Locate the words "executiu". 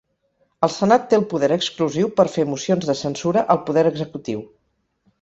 3.95-4.47